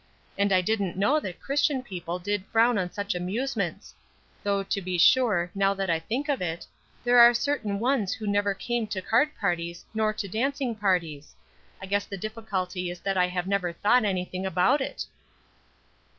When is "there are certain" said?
7.03-7.77